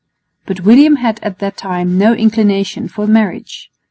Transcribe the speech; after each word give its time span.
But 0.47 0.61
William 0.61 0.95
had 0.95 1.19
at 1.21 1.37
that 1.37 1.57
time 1.57 1.99
no 1.99 2.15
inclination 2.15 2.87
for 2.87 3.05
marriage. 3.05 3.69